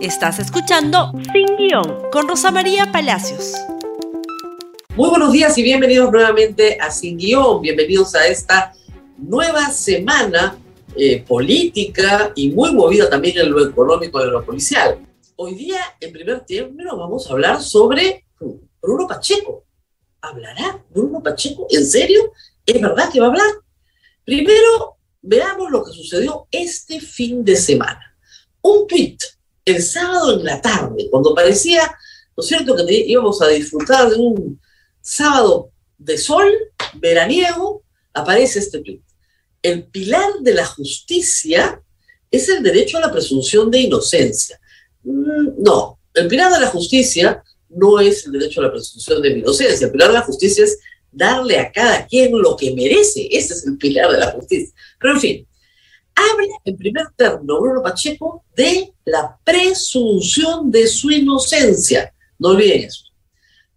Estás 0.00 0.38
escuchando 0.38 1.10
Sin 1.32 1.56
Guión 1.56 2.08
con 2.12 2.28
Rosa 2.28 2.52
María 2.52 2.92
Palacios. 2.92 3.54
Muy 4.94 5.08
buenos 5.10 5.32
días 5.32 5.58
y 5.58 5.62
bienvenidos 5.64 6.12
nuevamente 6.12 6.78
a 6.80 6.88
Sin 6.92 7.18
Guión. 7.18 7.60
Bienvenidos 7.60 8.14
a 8.14 8.28
esta 8.28 8.72
nueva 9.16 9.70
semana 9.70 10.56
eh, 10.94 11.24
política 11.26 12.32
y 12.36 12.50
muy 12.50 12.72
movida 12.72 13.10
también 13.10 13.38
en 13.38 13.50
lo 13.50 13.66
económico 13.66 14.20
y 14.20 14.22
en 14.22 14.30
lo 14.30 14.44
policial. 14.44 15.04
Hoy 15.34 15.56
día, 15.56 15.80
en 15.98 16.12
primer 16.12 16.44
término, 16.46 16.96
vamos 16.96 17.28
a 17.28 17.32
hablar 17.32 17.60
sobre 17.60 18.24
Bruno 18.80 19.08
Pacheco. 19.08 19.64
¿Hablará 20.20 20.80
Bruno 20.90 21.20
Pacheco? 21.20 21.66
¿En 21.70 21.84
serio? 21.84 22.32
¿Es 22.64 22.80
verdad 22.80 23.10
que 23.12 23.18
va 23.18 23.26
a 23.26 23.30
hablar? 23.30 23.50
Primero, 24.24 24.98
veamos 25.22 25.72
lo 25.72 25.82
que 25.82 25.90
sucedió 25.90 26.46
este 26.52 27.00
fin 27.00 27.44
de 27.44 27.56
semana. 27.56 28.16
Un 28.62 28.86
tweet 28.86 29.18
el 29.68 29.82
sábado 29.82 30.38
en 30.38 30.44
la 30.44 30.60
tarde, 30.60 31.08
cuando 31.10 31.34
parecía, 31.34 31.82
¿no 32.36 32.42
es 32.42 32.46
cierto?, 32.46 32.74
que 32.74 33.04
íbamos 33.06 33.40
a 33.42 33.48
disfrutar 33.48 34.10
de 34.10 34.16
un 34.16 34.60
sábado 35.00 35.70
de 35.98 36.16
sol 36.16 36.50
veraniego, 36.94 37.82
aparece 38.14 38.58
este 38.60 38.80
tweet. 38.80 39.02
El 39.62 39.84
pilar 39.84 40.40
de 40.40 40.54
la 40.54 40.64
justicia 40.64 41.82
es 42.30 42.48
el 42.48 42.62
derecho 42.62 42.98
a 42.98 43.02
la 43.02 43.12
presunción 43.12 43.70
de 43.70 43.80
inocencia. 43.80 44.60
Mm, 45.02 45.62
no, 45.62 45.98
el 46.14 46.28
pilar 46.28 46.52
de 46.52 46.60
la 46.60 46.68
justicia 46.68 47.42
no 47.68 48.00
es 48.00 48.26
el 48.26 48.32
derecho 48.32 48.60
a 48.60 48.64
la 48.64 48.72
presunción 48.72 49.20
de 49.22 49.30
inocencia. 49.30 49.86
El 49.86 49.92
pilar 49.92 50.08
de 50.08 50.14
la 50.14 50.22
justicia 50.22 50.64
es 50.64 50.78
darle 51.10 51.58
a 51.58 51.70
cada 51.72 52.06
quien 52.06 52.32
lo 52.32 52.56
que 52.56 52.74
merece. 52.74 53.28
Ese 53.30 53.54
es 53.54 53.66
el 53.66 53.76
pilar 53.76 54.10
de 54.12 54.18
la 54.18 54.30
justicia. 54.32 54.72
Pero 55.00 55.14
en 55.14 55.20
fin, 55.20 55.47
habla 56.18 56.54
en 56.64 56.76
primer 56.76 57.06
término 57.16 57.60
Bruno 57.60 57.82
Pacheco 57.82 58.44
de 58.54 58.92
la 59.04 59.38
presunción 59.44 60.70
de 60.70 60.86
su 60.86 61.10
inocencia. 61.10 62.12
No 62.38 62.50
olviden 62.50 62.84
eso. 62.84 63.04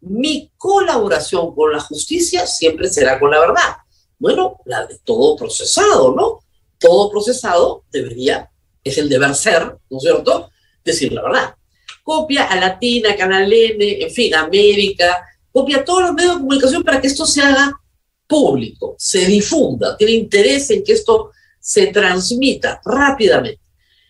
Mi 0.02 0.52
colaboración 0.58 1.54
con 1.54 1.72
la 1.72 1.80
justicia 1.80 2.48
siempre 2.48 2.90
será 2.90 3.20
con 3.20 3.32
la 3.32 3.40
verdad. 3.40 3.78
Bueno, 4.18 4.58
la 4.66 4.86
de 4.86 5.00
todo 5.04 5.36
procesado, 5.36 6.14
¿no? 6.16 6.40
Todo 6.80 7.12
procesado 7.12 7.84
debería, 7.92 8.50
es 8.84 8.98
el 8.98 9.10
deber 9.10 9.36
ser, 9.36 9.78
¿no 9.90 9.98
es 9.98 10.04
cierto? 10.04 10.50
Decir 10.84 11.14
la 11.14 11.24
verdad. 11.24 11.56
Copia 12.04 12.46
a 12.46 12.56
Latina, 12.56 13.16
Canal 13.16 13.52
N, 13.54 14.04
en 14.04 14.12
fin, 14.12 14.34
América, 14.34 15.24
copia 15.52 15.78
a 15.78 15.86
todos 15.86 16.02
los 16.02 16.14
medios 16.14 16.36
de 16.36 16.42
comunicación 16.42 16.84
para 16.84 17.00
que 17.00 17.08
esto 17.08 17.26
se 17.26 17.42
haga 17.42 17.80
público, 18.26 18.96
se 18.98 19.26
difunda, 19.26 19.98
tiene 19.98 20.14
interés 20.14 20.70
en 20.72 20.84
que 20.84 20.94
esto 20.94 21.32
se 21.62 21.88
transmita 21.88 22.82
rápidamente. 22.84 23.62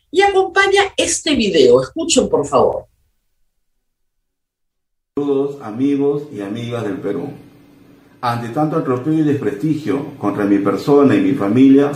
Y 0.10 0.22
acompaña 0.22 0.82
este 0.98 1.36
video. 1.36 1.82
Escuchen, 1.82 2.28
por 2.28 2.46
favor. 2.48 2.86
Saludos 5.16 5.58
amigos 5.62 6.24
y 6.34 6.42
amigas 6.42 6.84
del 6.84 6.98
Perú. 6.98 7.30
Ante 8.22 8.50
tanto 8.50 8.78
atropello 8.78 9.20
y 9.20 9.28
desprestigio 9.28 10.18
contra 10.18 10.46
mi 10.46 10.60
persona 10.60 11.16
y 11.16 11.22
mi 11.22 11.34
familia, 11.34 11.92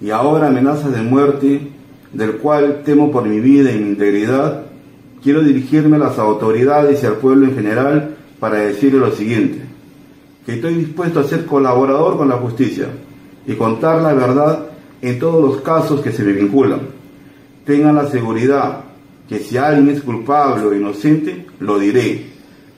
y 0.00 0.10
ahora 0.10 0.48
amenazas 0.48 0.92
de 0.92 1.02
muerte, 1.02 1.70
del 2.12 2.36
cual 2.38 2.82
temo 2.84 3.10
por 3.10 3.24
mi 3.24 3.40
vida 3.40 3.70
y 3.72 3.78
mi 3.78 3.90
integridad, 3.90 4.66
quiero 5.22 5.42
dirigirme 5.42 5.96
a 5.96 6.00
las 6.00 6.18
autoridades 6.18 7.02
y 7.02 7.06
al 7.06 7.16
pueblo 7.16 7.46
en 7.46 7.54
general 7.54 8.16
para 8.38 8.58
decirle 8.58 9.00
lo 9.00 9.10
siguiente, 9.10 9.60
que 10.44 10.54
estoy 10.54 10.74
dispuesto 10.74 11.20
a 11.20 11.24
ser 11.24 11.46
colaborador 11.46 12.16
con 12.16 12.28
la 12.28 12.36
justicia 12.36 12.88
y 13.46 13.54
contar 13.54 14.02
la 14.02 14.14
verdad 14.14 14.65
en 15.02 15.18
todos 15.18 15.42
los 15.42 15.62
casos 15.62 16.00
que 16.00 16.12
se 16.12 16.22
me 16.22 16.32
vinculan. 16.32 16.80
Tengan 17.64 17.96
la 17.96 18.08
seguridad 18.08 18.80
que 19.28 19.38
si 19.38 19.56
alguien 19.56 19.88
es 19.88 20.02
culpable 20.02 20.64
o 20.64 20.74
inocente, 20.74 21.46
lo 21.60 21.78
diré, 21.78 22.26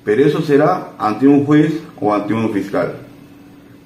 pero 0.05 0.24
eso 0.24 0.41
será 0.42 0.92
ante 0.98 1.27
un 1.27 1.44
juez 1.44 1.80
o 2.00 2.14
ante 2.14 2.33
un 2.33 2.50
fiscal. 2.50 2.94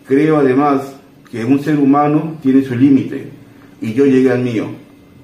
Creo 0.07 0.39
además 0.39 0.95
que 1.31 1.45
un 1.45 1.61
ser 1.61 1.79
humano 1.79 2.37
tiene 2.43 2.63
su 2.63 2.75
límite 2.75 3.31
y 3.81 3.95
yo 3.95 4.07
llegué 4.07 4.31
al 4.31 4.43
mío. 4.43 4.67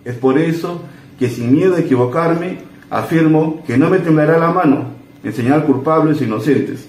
Es 0.04 0.14
por 0.14 0.38
eso 0.38 0.82
que 1.18 1.28
sin 1.28 1.52
miedo 1.52 1.76
a 1.76 1.80
equivocarme, 1.80 2.58
afirmo 2.90 3.62
que 3.66 3.76
no 3.76 3.90
me 3.90 3.98
temblará 3.98 4.38
la 4.38 4.50
mano 4.50 4.86
en 5.22 5.32
señalar 5.32 5.66
culpables 5.66 6.20
e 6.20 6.24
inocentes, 6.24 6.88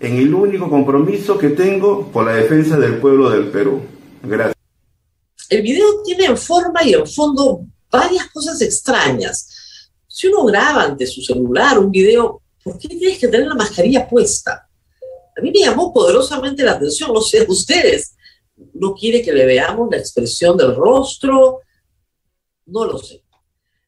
en 0.00 0.16
el 0.16 0.32
único 0.32 0.70
compromiso 0.70 1.36
que 1.36 1.50
tengo 1.50 2.06
por 2.08 2.24
la 2.24 2.32
defensa 2.32 2.78
del 2.78 2.94
pueblo 2.94 3.30
del 3.30 3.46
Perú. 3.46 3.80
Gracias. 4.22 4.55
El 5.48 5.62
video 5.62 6.02
tiene 6.04 6.24
en 6.24 6.36
forma 6.36 6.82
y 6.82 6.94
en 6.94 7.06
fondo 7.06 7.64
varias 7.90 8.30
cosas 8.30 8.60
extrañas. 8.62 9.48
Si 10.08 10.26
uno 10.26 10.44
graba 10.44 10.84
ante 10.84 11.06
su 11.06 11.20
celular 11.22 11.78
un 11.78 11.90
video, 11.90 12.42
¿por 12.62 12.78
qué 12.78 12.88
tienes 12.88 13.18
que 13.18 13.28
tener 13.28 13.46
la 13.46 13.54
mascarilla 13.54 14.08
puesta? 14.08 14.68
A 15.36 15.40
mí 15.40 15.50
me 15.52 15.60
llamó 15.60 15.92
poderosamente 15.92 16.64
la 16.64 16.72
atención, 16.72 17.12
no 17.12 17.20
sé, 17.20 17.44
ustedes. 17.48 18.14
¿No 18.74 18.94
quiere 18.94 19.22
que 19.22 19.32
le 19.32 19.44
veamos 19.44 19.88
la 19.90 19.98
expresión 19.98 20.56
del 20.56 20.74
rostro? 20.74 21.60
No 22.66 22.84
lo 22.84 22.98
sé. 22.98 23.22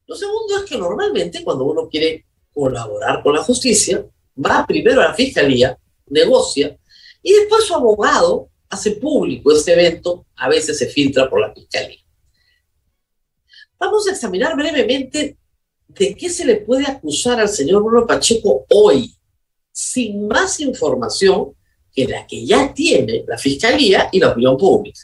Lo 0.06 0.14
segundo 0.14 0.58
es 0.58 0.64
que 0.64 0.78
normalmente 0.78 1.42
cuando 1.42 1.64
uno 1.64 1.88
quiere 1.88 2.26
colaborar 2.52 3.22
con 3.22 3.34
la 3.34 3.42
justicia, 3.42 4.04
va 4.44 4.66
primero 4.66 5.00
a 5.00 5.08
la 5.08 5.14
fiscalía, 5.14 5.78
negocia, 6.06 6.78
y 7.22 7.32
después 7.32 7.64
su 7.64 7.74
abogado 7.74 8.48
hace 8.70 8.92
público 8.92 9.52
este 9.52 9.72
evento, 9.72 10.26
a 10.36 10.48
veces 10.48 10.78
se 10.78 10.86
filtra 10.86 11.28
por 11.28 11.40
la 11.40 11.52
fiscalía. 11.52 12.00
Vamos 13.78 14.06
a 14.08 14.12
examinar 14.12 14.56
brevemente 14.56 15.38
de 15.88 16.14
qué 16.14 16.28
se 16.28 16.44
le 16.44 16.56
puede 16.56 16.84
acusar 16.86 17.40
al 17.40 17.48
señor 17.48 17.82
Bruno 17.82 18.06
Pacheco 18.06 18.66
hoy, 18.70 19.14
sin 19.72 20.26
más 20.26 20.60
información 20.60 21.54
que 21.94 22.06
la 22.06 22.26
que 22.26 22.44
ya 22.44 22.72
tiene 22.74 23.24
la 23.26 23.38
fiscalía 23.38 24.08
y 24.12 24.20
la 24.20 24.30
opinión 24.30 24.56
pública. 24.56 25.00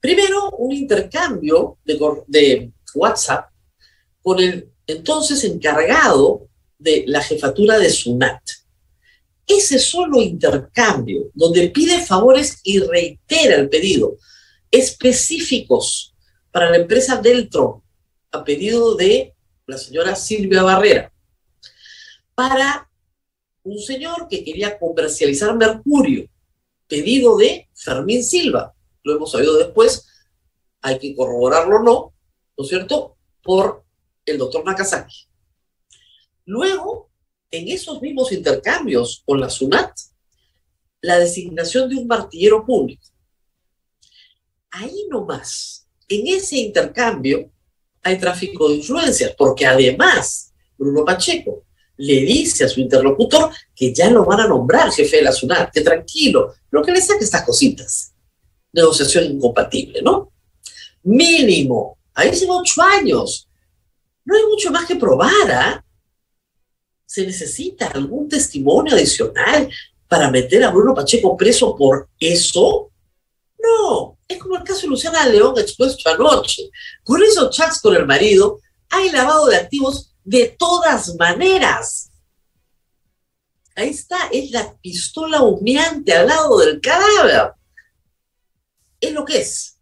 Primero, 0.00 0.50
un 0.52 0.72
intercambio 0.72 1.78
de, 1.84 1.98
de 2.26 2.72
WhatsApp 2.94 3.50
con 4.22 4.40
el 4.40 4.70
entonces 4.86 5.44
encargado 5.44 6.48
de 6.78 7.04
la 7.06 7.22
jefatura 7.22 7.78
de 7.78 7.90
SUNAT 7.90 8.40
ese 9.56 9.78
solo 9.78 10.20
intercambio, 10.20 11.30
donde 11.34 11.68
pide 11.70 12.04
favores 12.04 12.60
y 12.62 12.78
reitera 12.78 13.56
el 13.56 13.68
pedido, 13.68 14.16
específicos 14.70 16.14
para 16.50 16.70
la 16.70 16.76
empresa 16.76 17.20
Deltron, 17.20 17.82
a 18.32 18.44
pedido 18.44 18.94
de 18.94 19.34
la 19.66 19.78
señora 19.78 20.14
Silvia 20.14 20.62
Barrera, 20.62 21.12
para 22.34 22.88
un 23.62 23.78
señor 23.78 24.28
que 24.28 24.44
quería 24.44 24.78
comercializar 24.78 25.56
mercurio, 25.56 26.28
pedido 26.88 27.36
de 27.36 27.68
Fermín 27.74 28.24
Silva, 28.24 28.74
lo 29.02 29.14
hemos 29.14 29.32
sabido 29.32 29.56
después, 29.56 30.06
hay 30.80 30.98
que 30.98 31.14
corroborarlo 31.14 31.76
o 31.76 31.82
no, 31.82 32.14
¿no 32.56 32.64
es 32.64 32.68
cierto?, 32.68 33.16
por 33.42 33.84
el 34.24 34.38
doctor 34.38 34.64
Nakazaki. 34.64 35.26
Luego, 36.46 37.09
en 37.50 37.68
esos 37.68 38.00
mismos 38.00 38.32
intercambios 38.32 39.22
con 39.26 39.40
la 39.40 39.50
SUNAT 39.50 39.92
la 41.02 41.18
designación 41.18 41.88
de 41.88 41.96
un 41.96 42.06
martillero 42.06 42.64
público. 42.64 43.02
Ahí 44.70 45.06
nomás, 45.08 45.86
en 46.08 46.26
ese 46.28 46.56
intercambio 46.58 47.50
hay 48.02 48.18
tráfico 48.18 48.68
de 48.68 48.76
influencias, 48.76 49.34
porque 49.36 49.66
además 49.66 50.52
Bruno 50.76 51.04
Pacheco 51.04 51.64
le 51.96 52.20
dice 52.22 52.64
a 52.64 52.68
su 52.68 52.80
interlocutor 52.80 53.50
que 53.74 53.92
ya 53.92 54.10
lo 54.10 54.24
van 54.24 54.40
a 54.40 54.48
nombrar 54.48 54.90
jefe 54.90 55.16
de 55.16 55.22
la 55.22 55.32
SUNAT, 55.32 55.70
que 55.72 55.82
tranquilo, 55.82 56.54
lo 56.70 56.82
que 56.82 56.92
le 56.92 57.00
saque 57.00 57.24
estas 57.24 57.44
cositas. 57.44 58.14
Negociación 58.72 59.24
incompatible, 59.24 60.00
¿no? 60.02 60.32
Mínimo, 61.02 61.98
ahí 62.14 62.34
son 62.34 62.50
ocho 62.50 62.80
años. 62.82 63.48
No 64.24 64.36
hay 64.36 64.44
mucho 64.46 64.70
más 64.70 64.86
que 64.86 64.96
probar, 64.96 65.50
¿ah? 65.50 65.84
Se 67.10 67.26
necesita 67.26 67.88
algún 67.88 68.28
testimonio 68.28 68.94
adicional 68.94 69.68
para 70.06 70.30
meter 70.30 70.62
a 70.62 70.70
Bruno 70.70 70.94
Pacheco 70.94 71.36
preso 71.36 71.74
por 71.76 72.08
eso? 72.20 72.92
No, 73.58 74.16
es 74.28 74.38
como 74.38 74.56
el 74.56 74.62
caso 74.62 74.82
de 74.82 74.86
Luciana 74.86 75.26
León 75.26 75.58
expuesto 75.58 76.08
anoche. 76.08 76.70
Con 77.02 77.20
esos 77.20 77.50
chats 77.50 77.80
con 77.80 77.96
el 77.96 78.06
marido, 78.06 78.60
hay 78.88 79.10
lavado 79.10 79.46
de 79.46 79.56
activos 79.56 80.14
de 80.22 80.54
todas 80.56 81.16
maneras. 81.16 82.12
Ahí 83.74 83.88
está, 83.88 84.28
es 84.30 84.52
la 84.52 84.72
pistola 84.80 85.42
humeante 85.42 86.12
al 86.12 86.28
lado 86.28 86.58
del 86.60 86.80
cadáver. 86.80 87.54
Es 89.00 89.12
lo 89.12 89.24
que 89.24 89.38
es. 89.38 89.80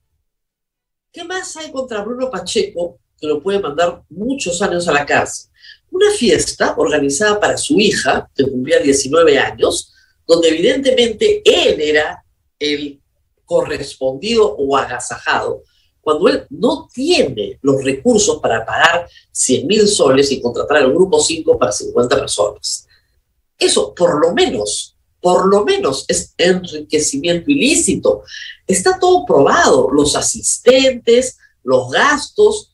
¿Qué 1.12 1.24
más 1.24 1.54
hay 1.58 1.70
contra 1.70 2.02
Bruno 2.02 2.30
Pacheco 2.30 2.98
que 3.20 3.26
lo 3.26 3.42
puede 3.42 3.60
mandar 3.60 4.02
muchos 4.08 4.62
años 4.62 4.88
a 4.88 4.92
la 4.92 5.04
cárcel? 5.04 5.47
Una 5.90 6.10
fiesta 6.12 6.74
organizada 6.76 7.40
para 7.40 7.56
su 7.56 7.78
hija, 7.78 8.28
que 8.34 8.44
cumplía 8.44 8.78
19 8.80 9.38
años, 9.38 9.92
donde 10.26 10.48
evidentemente 10.48 11.42
él 11.44 11.80
era 11.80 12.22
el 12.58 13.00
correspondido 13.44 14.54
o 14.56 14.76
agasajado, 14.76 15.62
cuando 16.00 16.28
él 16.28 16.46
no 16.50 16.88
tiene 16.92 17.58
los 17.62 17.82
recursos 17.82 18.40
para 18.40 18.64
pagar 18.64 19.08
100 19.30 19.66
mil 19.66 19.86
soles 19.88 20.30
y 20.32 20.40
contratar 20.40 20.78
al 20.78 20.92
grupo 20.92 21.20
5 21.20 21.58
para 21.58 21.72
50 21.72 22.18
personas. 22.18 22.86
Eso 23.58 23.94
por 23.94 24.20
lo 24.20 24.32
menos, 24.32 24.96
por 25.20 25.46
lo 25.48 25.64
menos 25.64 26.04
es 26.08 26.32
enriquecimiento 26.38 27.50
ilícito. 27.50 28.22
Está 28.66 28.98
todo 28.98 29.26
probado, 29.26 29.90
los 29.90 30.14
asistentes, 30.14 31.36
los 31.62 31.90
gastos, 31.90 32.67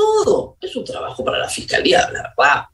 todo. 0.00 0.56
Es 0.60 0.74
un 0.76 0.84
trabajo 0.84 1.24
para 1.24 1.38
la 1.38 1.48
fiscalía, 1.48 2.10
la 2.10 2.22
verdad, 2.36 2.64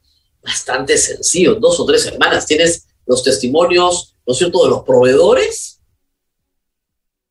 bastante 0.41 0.97
sencillo. 0.97 1.55
En 1.55 1.61
dos 1.61 1.79
o 1.79 1.85
tres 1.85 2.03
semanas 2.03 2.45
tienes 2.45 2.87
los 3.05 3.23
testimonios, 3.23 4.15
¿no 4.25 4.33
es 4.33 4.37
cierto?, 4.37 4.63
de 4.63 4.69
los 4.69 4.83
proveedores 4.83 5.77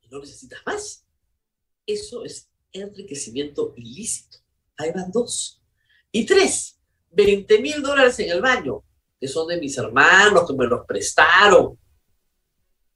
y 0.03 0.09
no 0.09 0.21
necesitas 0.21 0.61
más. 0.65 1.05
Eso 1.87 2.25
es 2.25 2.49
enriquecimiento 2.73 3.73
ilícito. 3.77 4.39
Ahí 4.77 4.93
van 4.93 5.11
dos. 5.11 5.63
Y 6.13 6.25
tres, 6.27 6.79
20 7.11 7.59
mil 7.61 7.83
dólares 7.83 8.19
en 8.21 8.31
el 8.31 8.41
baño, 8.41 8.85
que 9.19 9.29
son 9.29 9.49
de 9.49 9.59
mis 9.59 9.77
hermanos, 9.79 10.47
que 10.47 10.55
me 10.55 10.67
los 10.67 10.85
prestaron. 10.87 11.79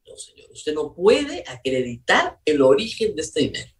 No, 0.06 0.17
señor, 0.17 0.50
usted 0.53 0.75
no 0.75 0.94
puede 0.94 1.44
acreditar 1.46 2.38
el 2.44 2.62
origen 2.62 3.14
de 3.14 3.23
este 3.23 3.41
dinero. 3.41 3.73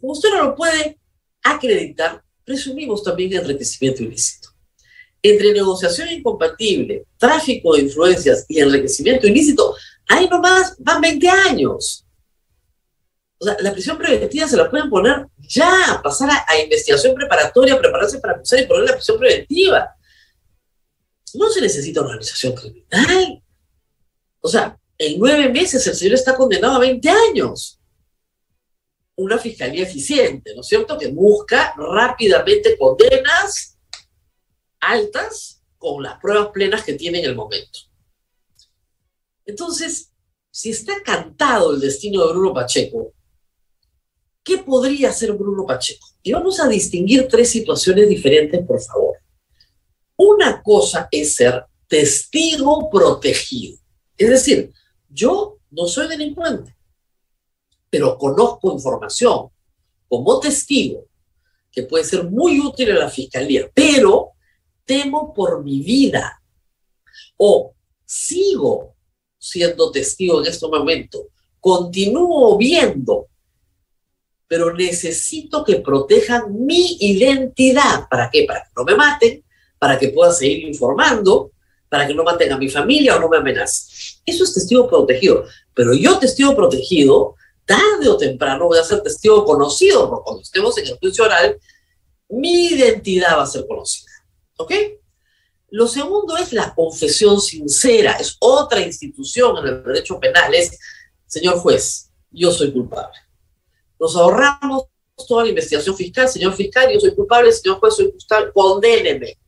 Usted 0.00 0.30
no 0.30 0.44
lo 0.44 0.54
puede 0.54 1.00
acreditar, 1.42 2.22
presumimos 2.48 3.02
también 3.02 3.34
enriquecimiento 3.34 4.02
ilícito. 4.02 4.48
Entre 5.22 5.52
negociación 5.52 6.08
incompatible, 6.08 7.04
tráfico 7.18 7.74
de 7.74 7.82
influencias 7.82 8.46
y 8.48 8.58
enriquecimiento 8.58 9.26
ilícito, 9.26 9.76
ahí 10.08 10.26
nomás 10.28 10.74
van 10.78 11.02
20 11.02 11.28
años. 11.28 12.06
O 13.38 13.44
sea, 13.44 13.56
la 13.60 13.70
prisión 13.70 13.98
preventiva 13.98 14.48
se 14.48 14.56
la 14.56 14.70
pueden 14.70 14.88
poner 14.88 15.26
ya, 15.36 16.00
pasar 16.02 16.30
a, 16.30 16.58
investigación 16.58 17.14
preparatoria, 17.14 17.78
prepararse 17.78 18.18
para 18.18 18.34
acusar 18.34 18.60
y 18.60 18.66
poner 18.66 18.88
la 18.88 18.94
prisión 18.94 19.18
preventiva. 19.18 19.94
No 21.34 21.50
se 21.50 21.60
necesita 21.60 22.00
organización 22.00 22.54
criminal. 22.54 23.42
O 24.40 24.48
sea, 24.48 24.78
en 24.96 25.20
nueve 25.20 25.50
meses 25.50 25.86
el 25.86 25.94
señor 25.94 26.14
está 26.14 26.34
condenado 26.34 26.76
a 26.76 26.80
20 26.80 27.10
años. 27.10 27.77
Una 29.18 29.38
fiscalía 29.38 29.84
eficiente, 29.84 30.54
¿no 30.54 30.62
es 30.62 30.66
cierto? 30.66 30.96
Que 30.98 31.08
busca 31.08 31.74
rápidamente 31.76 32.76
condenas 32.76 33.78
altas 34.80 35.62
con 35.76 36.02
las 36.02 36.18
pruebas 36.18 36.48
plenas 36.48 36.84
que 36.84 36.94
tiene 36.94 37.20
en 37.20 37.26
el 37.26 37.36
momento. 37.36 37.78
Entonces, 39.44 40.12
si 40.50 40.70
está 40.70 41.02
cantado 41.02 41.74
el 41.74 41.80
destino 41.80 42.26
de 42.26 42.32
Bruno 42.32 42.52
Pacheco, 42.52 43.12
¿Qué 44.48 44.56
podría 44.56 45.10
hacer 45.10 45.32
Bruno 45.32 45.66
Pacheco? 45.66 46.06
Y 46.22 46.32
vamos 46.32 46.58
a 46.58 46.66
distinguir 46.66 47.28
tres 47.28 47.50
situaciones 47.50 48.08
diferentes, 48.08 48.66
por 48.66 48.80
favor. 48.80 49.18
Una 50.16 50.62
cosa 50.62 51.06
es 51.10 51.34
ser 51.34 51.66
testigo 51.86 52.88
protegido. 52.88 53.76
Es 54.16 54.30
decir, 54.30 54.72
yo 55.10 55.58
no 55.70 55.86
soy 55.86 56.08
delincuente, 56.08 56.74
pero 57.90 58.16
conozco 58.18 58.72
información 58.72 59.48
como 60.08 60.40
testigo 60.40 61.06
que 61.70 61.82
puede 61.82 62.04
ser 62.04 62.24
muy 62.24 62.60
útil 62.60 62.90
a 62.92 62.98
la 62.98 63.10
fiscalía, 63.10 63.70
pero 63.72 64.32
temo 64.84 65.32
por 65.34 65.62
mi 65.62 65.80
vida 65.80 66.42
o 67.36 67.74
sigo 68.04 68.94
siendo 69.38 69.90
testigo 69.90 70.40
en 70.40 70.48
este 70.48 70.66
momento, 70.66 71.28
continúo 71.60 72.56
viendo 72.56 73.28
pero 74.48 74.74
necesito 74.74 75.62
que 75.62 75.76
protejan 75.76 76.64
mi 76.64 76.96
identidad. 77.00 78.08
¿Para 78.10 78.30
qué? 78.30 78.44
Para 78.44 78.62
que 78.62 78.70
no 78.74 78.84
me 78.84 78.96
maten, 78.96 79.44
para 79.78 79.98
que 79.98 80.08
pueda 80.08 80.32
seguir 80.32 80.66
informando, 80.66 81.52
para 81.88 82.06
que 82.06 82.14
no 82.14 82.24
maten 82.24 82.52
a 82.52 82.58
mi 82.58 82.70
familia 82.70 83.16
o 83.16 83.20
no 83.20 83.28
me 83.28 83.36
amenacen. 83.36 84.22
Eso 84.24 84.44
es 84.44 84.54
testigo 84.54 84.88
protegido. 84.88 85.44
Pero 85.74 85.92
yo, 85.92 86.18
testigo 86.18 86.56
protegido, 86.56 87.36
tarde 87.68 88.08
o 88.08 88.16
temprano 88.16 88.66
voy 88.66 88.78
a 88.78 88.84
ser 88.84 89.02
testigo 89.02 89.44
conocido, 89.44 90.08
porque 90.08 90.24
cuando 90.24 90.42
estemos 90.42 90.76
en 90.78 90.86
el 90.88 90.98
juicio 90.98 91.24
oral, 91.24 91.56
mi 92.30 92.66
identidad 92.66 93.38
va 93.38 93.42
a 93.42 93.46
ser 93.46 93.66
conocida. 93.66 94.10
¿Ok? 94.56 94.72
Lo 95.70 95.86
segundo 95.86 96.36
es 96.36 96.52
la 96.52 96.74
confesión 96.74 97.40
sincera, 97.40 98.14
es 98.14 98.36
otra 98.40 98.80
institución 98.80 99.58
en 99.58 99.66
el 99.66 99.84
derecho 99.84 100.18
penal, 100.18 100.52
es, 100.54 100.76
señor 101.26 101.58
juez, 101.58 102.10
yo 102.30 102.50
soy 102.50 102.72
culpable 102.72 103.18
nos 103.98 104.16
ahorramos 104.16 104.84
toda 105.26 105.44
la 105.44 105.48
investigación 105.50 105.96
fiscal, 105.96 106.28
señor 106.28 106.54
fiscal, 106.54 106.88
yo 106.92 107.00
soy 107.00 107.14
culpable, 107.14 107.52
señor 107.52 107.80
juez, 107.80 107.94
soy 107.96 108.12
culpable, 108.12 108.52
condéneme. 108.52 109.38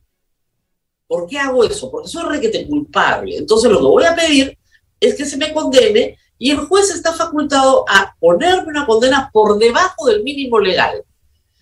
¿Por 1.07 1.27
qué 1.27 1.37
hago 1.37 1.63
eso? 1.63 1.89
Porque 1.89 2.09
soy 2.09 2.23
requete 2.23 2.67
culpable. 2.67 3.37
Entonces 3.37 3.71
lo 3.71 3.77
que 3.79 3.85
voy 3.85 4.03
a 4.03 4.15
pedir 4.15 4.57
es 4.99 5.15
que 5.15 5.25
se 5.25 5.37
me 5.37 5.53
condene 5.53 6.17
y 6.41 6.49
el 6.49 6.57
juez 6.57 6.89
está 6.89 7.13
facultado 7.13 7.85
a 7.87 8.15
ponerme 8.19 8.69
una 8.69 8.87
condena 8.87 9.29
por 9.31 9.59
debajo 9.59 10.07
del 10.07 10.23
mínimo 10.23 10.59
legal. 10.59 11.03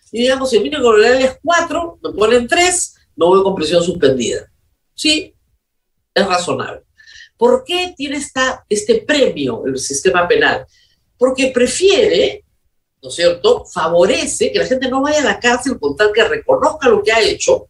Y 0.10 0.22
digamos, 0.22 0.50
si 0.50 0.56
el 0.56 0.64
mínimo 0.64 0.94
legal 0.94 1.22
es 1.22 1.38
cuatro, 1.44 2.00
me 2.02 2.14
ponen 2.14 2.48
tres, 2.48 2.96
no 3.18 3.28
voy 3.28 3.44
con 3.44 3.56
prisión 3.56 3.84
suspendida. 3.84 4.50
Sí, 4.96 5.36
es 6.14 6.26
razonable. 6.26 6.84
¿Por 7.36 7.66
qué 7.66 7.94
tiene 7.98 8.16
esta, 8.16 8.66
este 8.70 9.02
premio 9.02 9.66
el 9.66 9.78
sistema 9.78 10.26
penal? 10.26 10.66
Porque 11.18 11.52
prefiere 11.54 12.46
¿no 13.04 13.10
es 13.10 13.16
cierto?, 13.16 13.66
favorece 13.66 14.50
que 14.50 14.60
la 14.60 14.66
gente 14.66 14.88
no 14.88 15.02
vaya 15.02 15.20
a 15.20 15.26
la 15.26 15.40
cárcel 15.42 15.78
con 15.78 15.98
tal 15.98 16.14
que 16.14 16.24
reconozca 16.24 16.88
lo 16.88 17.04
que 17.04 17.12
ha 17.12 17.20
hecho, 17.20 17.68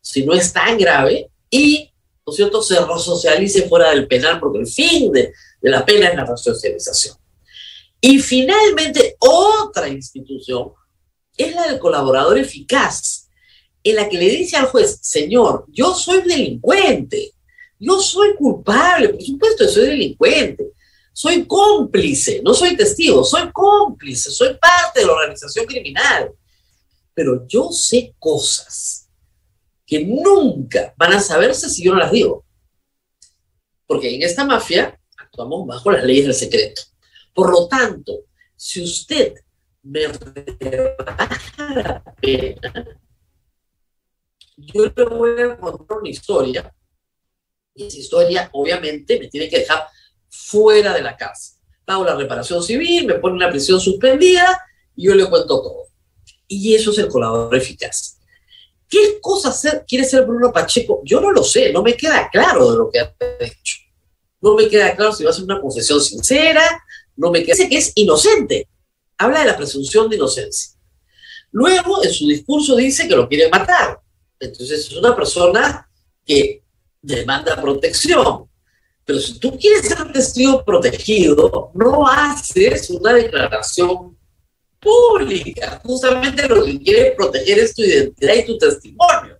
si 0.00 0.24
no 0.24 0.32
es 0.32 0.50
tan 0.50 0.78
grave, 0.78 1.30
y, 1.50 1.92
¿no 2.26 2.30
es 2.30 2.36
cierto?, 2.36 2.62
se 2.62 2.80
resocialice 2.80 3.68
fuera 3.68 3.90
del 3.90 4.08
penal, 4.08 4.40
porque 4.40 4.60
el 4.60 4.66
fin 4.66 5.12
de, 5.12 5.30
de 5.60 5.70
la 5.70 5.84
pena 5.84 6.08
es 6.08 6.16
la 6.16 6.24
resocialización. 6.24 7.16
Y 8.00 8.18
finalmente, 8.20 9.16
otra 9.18 9.88
institución 9.88 10.72
es 11.36 11.54
la 11.54 11.66
del 11.66 11.78
colaborador 11.78 12.38
eficaz, 12.38 13.28
en 13.82 13.96
la 13.96 14.08
que 14.08 14.18
le 14.18 14.28
dice 14.28 14.56
al 14.56 14.66
juez, 14.66 14.98
señor, 15.02 15.64
yo 15.68 15.94
soy 15.94 16.22
delincuente, 16.22 17.32
yo 17.78 18.00
soy 18.00 18.34
culpable, 18.34 19.10
por 19.10 19.22
supuesto 19.22 19.68
soy 19.68 19.86
delincuente, 19.86 20.72
soy 21.12 21.46
cómplice, 21.46 22.40
no 22.42 22.54
soy 22.54 22.76
testigo, 22.76 23.24
soy 23.24 23.50
cómplice, 23.52 24.30
soy 24.30 24.56
parte 24.56 25.00
de 25.00 25.06
la 25.06 25.12
organización 25.12 25.66
criminal. 25.66 26.32
Pero 27.14 27.46
yo 27.48 27.70
sé 27.72 28.14
cosas 28.18 29.08
que 29.84 30.04
nunca 30.04 30.94
van 30.96 31.14
a 31.14 31.20
saberse 31.20 31.68
si 31.68 31.82
yo 31.82 31.92
no 31.92 31.98
las 31.98 32.12
digo. 32.12 32.44
Porque 33.86 34.14
en 34.14 34.22
esta 34.22 34.44
mafia 34.44 34.97
actuamos 35.28 35.66
bajo 35.66 35.92
las 35.92 36.04
leyes 36.04 36.26
del 36.26 36.34
secreto. 36.34 36.82
Por 37.32 37.50
lo 37.50 37.68
tanto, 37.68 38.24
si 38.56 38.82
usted 38.82 39.34
me 39.82 40.08
rebaja 40.08 41.74
la 41.74 42.02
pena, 42.20 42.98
yo 44.56 44.92
le 44.96 45.04
voy 45.04 45.40
a 45.42 45.56
contar 45.56 45.98
una 45.98 46.08
historia. 46.08 46.74
Y 47.74 47.86
esa 47.86 47.98
historia, 47.98 48.50
obviamente, 48.52 49.20
me 49.20 49.28
tiene 49.28 49.48
que 49.48 49.60
dejar 49.60 49.86
fuera 50.28 50.92
de 50.92 51.02
la 51.02 51.16
casa. 51.16 51.54
Pago 51.84 52.04
la 52.04 52.16
reparación 52.16 52.62
civil, 52.62 53.06
me 53.06 53.14
pone 53.14 53.36
una 53.36 53.50
prisión 53.50 53.80
suspendida 53.80 54.60
y 54.96 55.06
yo 55.06 55.14
le 55.14 55.26
cuento 55.26 55.62
todo. 55.62 55.86
Y 56.48 56.74
eso 56.74 56.90
es 56.90 56.98
el 56.98 57.08
colaborador 57.08 57.54
eficaz. 57.54 58.18
¿Qué 58.88 59.20
cosa 59.20 59.84
quiere 59.86 60.04
ser 60.04 60.24
Bruno 60.24 60.52
Pacheco? 60.52 61.02
Yo 61.04 61.20
no 61.20 61.30
lo 61.30 61.44
sé, 61.44 61.72
no 61.72 61.82
me 61.82 61.94
queda 61.94 62.28
claro 62.30 62.72
de 62.72 62.78
lo 62.78 62.90
que 62.90 63.00
ha 63.00 63.14
hecho. 63.38 63.87
No 64.40 64.54
me 64.54 64.68
queda 64.68 64.94
claro 64.94 65.12
si 65.12 65.24
va 65.24 65.30
a 65.30 65.32
ser 65.32 65.44
una 65.44 65.60
confesión 65.60 66.00
sincera, 66.00 66.62
no 67.16 67.30
me 67.30 67.42
queda... 67.42 67.56
Dice 67.56 67.68
que 67.68 67.78
es 67.78 67.92
inocente. 67.96 68.68
Habla 69.16 69.40
de 69.40 69.46
la 69.46 69.56
presunción 69.56 70.08
de 70.08 70.16
inocencia. 70.16 70.78
Luego, 71.50 72.04
en 72.04 72.12
su 72.12 72.28
discurso 72.28 72.76
dice 72.76 73.08
que 73.08 73.16
lo 73.16 73.28
quiere 73.28 73.48
matar. 73.48 74.00
Entonces, 74.38 74.86
es 74.86 74.92
una 74.92 75.16
persona 75.16 75.88
que 76.24 76.62
demanda 77.02 77.60
protección. 77.60 78.48
Pero 79.04 79.20
si 79.20 79.38
tú 79.38 79.58
quieres 79.58 79.88
ser 79.88 80.12
testigo 80.12 80.64
protegido, 80.64 81.70
no 81.74 82.06
haces 82.06 82.90
una 82.90 83.14
declaración 83.14 84.16
pública. 84.78 85.80
Justamente 85.84 86.46
lo 86.46 86.64
que 86.64 86.78
quiere 86.78 87.12
proteger 87.12 87.58
es 87.58 87.74
tu 87.74 87.82
identidad 87.82 88.34
y 88.34 88.46
tu 88.46 88.58
testimonio. 88.58 89.38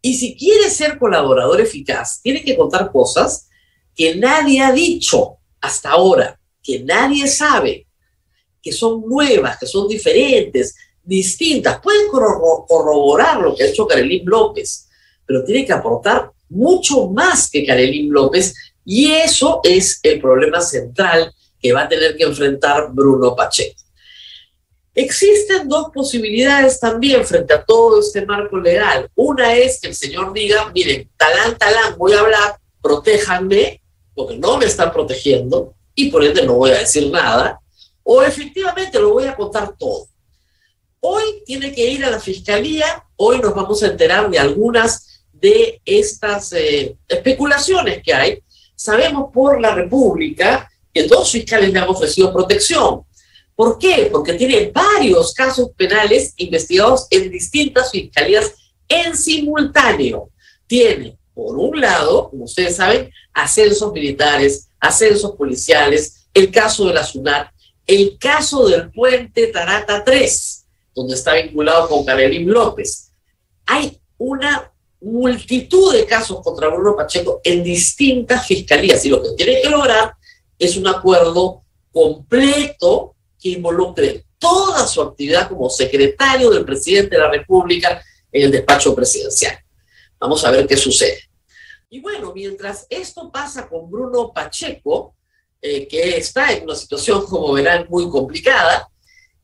Y 0.00 0.14
si 0.14 0.36
quieres 0.36 0.76
ser 0.76 0.98
colaborador 0.98 1.60
eficaz, 1.60 2.20
tiene 2.22 2.44
que 2.44 2.56
contar 2.56 2.90
cosas 2.90 3.48
que 3.94 4.14
nadie 4.16 4.60
ha 4.60 4.72
dicho 4.72 5.38
hasta 5.60 5.90
ahora, 5.90 6.38
que 6.62 6.80
nadie 6.80 7.26
sabe, 7.28 7.86
que 8.62 8.72
son 8.72 9.02
nuevas, 9.06 9.58
que 9.58 9.66
son 9.66 9.88
diferentes, 9.88 10.74
distintas. 11.02 11.80
Pueden 11.80 12.08
corroborar 12.08 13.40
lo 13.40 13.54
que 13.54 13.64
ha 13.64 13.68
hecho 13.68 13.86
Karelín 13.86 14.24
López, 14.24 14.88
pero 15.26 15.44
tiene 15.44 15.66
que 15.66 15.72
aportar 15.72 16.30
mucho 16.48 17.08
más 17.08 17.50
que 17.50 17.64
Karelín 17.64 18.12
López 18.12 18.54
y 18.84 19.10
eso 19.10 19.60
es 19.62 20.00
el 20.02 20.20
problema 20.20 20.60
central 20.60 21.32
que 21.60 21.72
va 21.72 21.82
a 21.82 21.88
tener 21.88 22.16
que 22.16 22.24
enfrentar 22.24 22.92
Bruno 22.92 23.34
Pacheco. 23.36 23.80
Existen 24.94 25.68
dos 25.68 25.86
posibilidades 25.94 26.78
también 26.78 27.24
frente 27.24 27.54
a 27.54 27.64
todo 27.64 28.00
este 28.00 28.26
marco 28.26 28.58
legal. 28.58 29.08
Una 29.14 29.54
es 29.54 29.80
que 29.80 29.88
el 29.88 29.94
señor 29.94 30.34
diga, 30.34 30.70
miren, 30.74 31.08
talán, 31.16 31.56
talán, 31.56 31.96
voy 31.96 32.12
a 32.12 32.20
hablar, 32.20 32.56
protéjanme, 32.82 33.81
porque 34.14 34.36
no 34.36 34.58
me 34.58 34.66
están 34.66 34.92
protegiendo 34.92 35.74
y 35.94 36.10
por 36.10 36.24
ende 36.24 36.44
no 36.44 36.54
voy 36.54 36.70
a 36.70 36.78
decir 36.78 37.10
nada, 37.10 37.60
o 38.02 38.22
efectivamente 38.22 38.98
lo 38.98 39.12
voy 39.12 39.24
a 39.24 39.36
contar 39.36 39.76
todo. 39.76 40.06
Hoy 41.00 41.42
tiene 41.44 41.72
que 41.72 41.90
ir 41.90 42.04
a 42.04 42.10
la 42.10 42.20
fiscalía, 42.20 43.04
hoy 43.16 43.40
nos 43.40 43.54
vamos 43.54 43.82
a 43.82 43.88
enterar 43.88 44.30
de 44.30 44.38
algunas 44.38 45.24
de 45.32 45.80
estas 45.84 46.52
eh, 46.52 46.96
especulaciones 47.08 48.02
que 48.02 48.14
hay. 48.14 48.42
Sabemos 48.74 49.30
por 49.32 49.60
la 49.60 49.74
República 49.74 50.70
que 50.92 51.08
dos 51.08 51.30
fiscales 51.30 51.72
le 51.72 51.78
han 51.78 51.88
ofrecido 51.88 52.32
protección. 52.32 53.02
¿Por 53.54 53.78
qué? 53.78 54.08
Porque 54.10 54.34
tiene 54.34 54.70
varios 54.72 55.34
casos 55.34 55.70
penales 55.76 56.34
investigados 56.36 57.06
en 57.10 57.30
distintas 57.30 57.90
fiscalías 57.90 58.52
en 58.88 59.16
simultáneo. 59.16 60.30
Tiene, 60.66 61.16
por 61.34 61.56
un 61.56 61.80
lado, 61.80 62.30
como 62.30 62.44
ustedes 62.44 62.76
saben, 62.76 63.10
ascensos 63.32 63.92
militares, 63.92 64.68
ascensos 64.80 65.32
policiales, 65.32 66.26
el 66.34 66.50
caso 66.50 66.86
de 66.86 66.94
la 66.94 67.04
SUNAT, 67.04 67.48
el 67.86 68.18
caso 68.18 68.66
del 68.68 68.90
puente 68.90 69.48
Tarata 69.48 70.04
3, 70.04 70.64
donde 70.94 71.14
está 71.14 71.34
vinculado 71.34 71.88
con 71.88 72.04
Carelim 72.04 72.48
López. 72.48 73.10
Hay 73.66 73.98
una 74.18 74.72
multitud 75.00 75.92
de 75.92 76.06
casos 76.06 76.40
contra 76.42 76.68
Bruno 76.68 76.96
Pacheco 76.96 77.40
en 77.42 77.62
distintas 77.64 78.46
fiscalías 78.46 79.04
y 79.04 79.08
lo 79.08 79.22
que 79.22 79.30
tiene 79.36 79.60
que 79.60 79.68
lograr 79.68 80.14
es 80.58 80.76
un 80.76 80.86
acuerdo 80.86 81.62
completo 81.92 83.16
que 83.40 83.50
involucre 83.50 84.24
toda 84.38 84.86
su 84.86 85.02
actividad 85.02 85.48
como 85.48 85.68
secretario 85.68 86.50
del 86.50 86.64
presidente 86.64 87.16
de 87.16 87.22
la 87.22 87.30
República 87.30 88.02
en 88.30 88.44
el 88.44 88.50
despacho 88.50 88.94
presidencial. 88.94 89.58
Vamos 90.22 90.44
a 90.44 90.52
ver 90.52 90.68
qué 90.68 90.76
sucede. 90.76 91.18
Y 91.90 91.98
bueno, 91.98 92.32
mientras 92.32 92.86
esto 92.88 93.28
pasa 93.32 93.68
con 93.68 93.90
Bruno 93.90 94.32
Pacheco, 94.32 95.16
eh, 95.60 95.88
que 95.88 96.16
está 96.16 96.52
en 96.52 96.62
una 96.62 96.76
situación, 96.76 97.26
como 97.26 97.52
verán, 97.52 97.86
muy 97.88 98.08
complicada, 98.08 98.88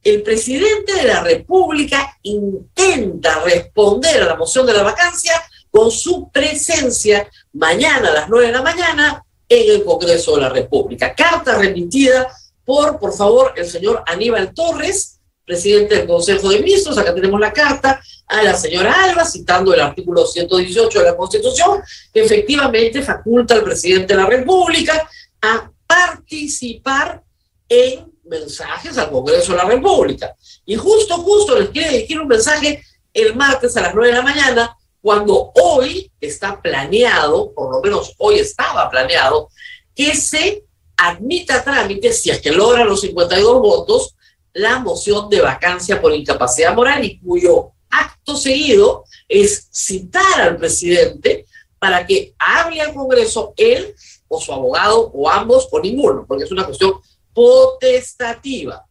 el 0.05 0.23
presidente 0.23 0.95
de 0.95 1.03
la 1.03 1.25
República 1.25 2.17
intenta 2.23 3.41
responder 3.41 4.23
a 4.23 4.27
la 4.27 4.37
moción 4.37 4.67
de 4.67 4.75
la 4.75 4.85
vacancia 4.85 5.33
con 5.69 5.91
su 5.91 6.31
presencia 6.31 7.29
mañana 7.55 8.11
a 8.11 8.15
las 8.15 8.29
9 8.29 8.47
de 8.47 8.53
la 8.53 8.63
mañana 8.63 9.25
en 9.49 9.71
el 9.73 9.85
Congreso 9.85 10.37
de 10.37 10.43
la 10.43 10.49
República. 10.49 11.13
Carta 11.13 11.59
remitida 11.59 12.33
por, 12.65 13.01
por 13.01 13.13
favor, 13.17 13.53
el 13.57 13.67
señor 13.67 14.05
Aníbal 14.07 14.55
Torres, 14.55 15.18
presidente 15.49 15.97
del 15.97 16.07
Consejo 16.07 16.51
de 16.51 16.61
Ministros. 16.61 16.99
Acá 16.99 17.15
tenemos 17.15 17.41
la 17.41 17.53
carta 17.53 18.01
a 18.27 18.43
la 18.43 18.55
señora 18.55 19.05
Alba, 19.05 19.25
citando 19.25 19.73
el 19.73 19.81
artículo 19.81 20.27
118 20.27 20.99
de 20.99 21.05
la 21.05 21.17
Constitución, 21.17 21.81
que 22.13 22.21
efectivamente 22.21 23.03
faculta 23.03 23.55
al 23.55 23.65
presidente 23.65 24.15
de 24.15 24.21
la 24.21 24.27
República 24.27 25.09
a 25.41 25.71
participar 25.87 27.23
en 27.69 28.13
mensajes 28.25 28.99
al 28.99 29.11
Congreso 29.11 29.53
de 29.53 29.59
la 29.59 29.65
República. 29.65 30.37
Y 30.67 30.77
justo, 30.77 31.17
justo 31.17 31.59
les 31.59 31.71
quiere 31.71 31.91
dirigir 31.91 32.21
un 32.21 32.29
mensaje 32.29 32.85
el 33.15 33.35
martes 33.35 33.75
a 33.77 33.81
las 33.81 33.95
9 33.95 34.11
de 34.11 34.17
la 34.19 34.23
mañana, 34.23 34.77
cuando 35.01 35.53
hoy 35.55 36.11
está 36.21 36.61
planeado, 36.61 37.53
por 37.55 37.73
lo 37.73 37.81
menos 37.81 38.15
hoy 38.19 38.39
estaba 38.39 38.91
planeado, 38.91 39.49
que 39.95 40.15
se 40.15 40.65
admita 40.97 41.65
trámite, 41.65 42.13
si 42.13 42.31
es 42.31 42.41
que 42.41 42.53
logra 42.53 42.85
los 42.85 43.01
52 43.01 43.61
votos, 43.61 44.15
la 44.59 44.81
moción 44.81 45.29
de 45.31 45.41
vacancia 45.41 46.01
por 46.01 46.13
incapacidad 46.13 46.75
moral 46.75 47.05
y 47.05 47.19
cuyo 47.21 47.73
acto 47.91 48.37
seguido 48.37 49.05
es 49.29 49.69
citar 49.73 50.41
al 50.41 50.57
presidente 50.57 51.47
para 51.79 52.05
que 52.05 52.35
hable 52.39 52.81
al 52.81 52.93
Congreso 52.93 53.55
él 53.57 53.95
o 54.27 54.41
su 54.41 54.53
abogado 54.53 55.11
o 55.15 55.31
ambos 55.31 55.69
o 55.71 55.81
ninguno, 55.81 56.25
porque 56.27 56.45
es 56.45 56.51
una 56.51 56.67
cuestión 56.67 56.95
potestativa. 57.33 58.85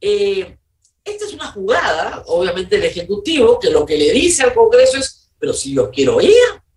Eh, 0.00 0.56
esta 1.04 1.24
es 1.24 1.34
una 1.34 1.50
jugada, 1.50 2.22
obviamente, 2.26 2.76
del 2.76 2.84
Ejecutivo, 2.84 3.58
que 3.58 3.70
lo 3.70 3.84
que 3.84 3.98
le 3.98 4.12
dice 4.12 4.44
al 4.44 4.54
Congreso 4.54 4.98
es, 4.98 5.30
pero 5.36 5.52
si 5.52 5.74
yo 5.74 5.90
quiero 5.90 6.20
ir, 6.20 6.32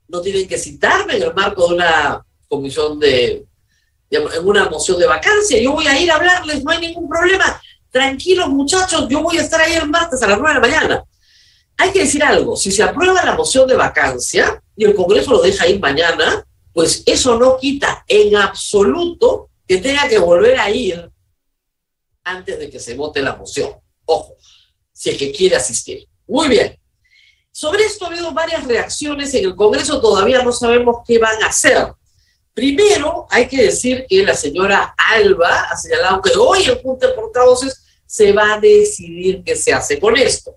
no 0.08 0.20
tienen 0.22 0.48
que 0.48 0.58
citarme 0.58 1.18
en 1.18 1.24
el 1.24 1.34
marco 1.34 1.68
de 1.68 1.76
una 1.76 2.26
comisión 2.48 3.00
de, 3.00 3.46
en 4.10 4.48
una 4.48 4.68
moción 4.68 5.00
de 5.00 5.06
vacancia, 5.06 5.62
yo 5.62 5.74
voy 5.74 5.86
a 5.86 6.00
ir 6.00 6.10
a 6.10 6.16
hablarles, 6.16 6.64
no 6.64 6.72
hay 6.72 6.80
ningún 6.80 7.08
problema. 7.08 7.62
Tranquilos 7.96 8.50
muchachos, 8.50 9.08
yo 9.08 9.24
voy 9.24 9.38
a 9.38 9.42
estar 9.42 9.62
ahí 9.62 9.72
el 9.72 9.88
martes 9.88 10.22
a 10.22 10.28
las 10.28 10.38
9 10.38 10.54
de 10.54 10.60
la 10.60 10.68
mañana. 10.68 11.06
Hay 11.78 11.94
que 11.94 12.00
decir 12.00 12.22
algo, 12.22 12.58
si 12.58 12.70
se 12.70 12.84
aprueba 12.84 13.24
la 13.24 13.36
moción 13.36 13.66
de 13.70 13.76
vacancia 13.78 14.62
y 14.76 14.84
el 14.84 14.94
Congreso 14.94 15.32
lo 15.32 15.42
deja 15.42 15.66
ir 15.66 15.80
mañana, 15.80 16.46
pues 16.74 17.04
eso 17.06 17.40
no 17.40 17.58
quita 17.58 18.04
en 18.10 18.36
absoluto 18.36 19.50
que 19.66 19.78
tenga 19.78 20.10
que 20.10 20.18
volver 20.18 20.60
a 20.60 20.70
ir 20.70 21.10
antes 22.26 22.60
de 22.60 22.70
que 22.70 22.82
se 22.82 22.98
vote 22.98 23.22
la 23.22 23.38
moción. 23.38 23.70
Ojo, 24.04 24.36
si 24.92 25.12
es 25.12 25.18
que 25.18 25.32
quiere 25.32 25.56
asistir. 25.56 26.06
Muy 26.28 26.50
bien. 26.50 26.78
Sobre 27.50 27.86
esto 27.86 28.04
ha 28.04 28.08
habido 28.10 28.34
varias 28.34 28.66
reacciones 28.66 29.34
en 29.36 29.46
el 29.46 29.56
Congreso, 29.56 30.02
todavía 30.02 30.44
no 30.44 30.52
sabemos 30.52 30.98
qué 31.08 31.18
van 31.18 31.42
a 31.42 31.48
hacer. 31.48 31.94
Primero, 32.54 33.26
hay 33.30 33.48
que 33.48 33.64
decir 33.64 34.06
que 34.10 34.22
la 34.22 34.36
señora 34.36 34.94
Alba 34.98 35.70
ha 35.72 35.78
señalado 35.78 36.22
que 36.22 36.38
hoy 36.38 36.66
el 36.66 36.82
punto 36.82 37.08
de 37.08 37.14
portavoces 37.14 37.85
se 38.06 38.32
va 38.32 38.54
a 38.54 38.60
decidir 38.60 39.44
qué 39.44 39.56
se 39.56 39.74
hace 39.74 40.00
con 40.00 40.18
esto. 40.18 40.56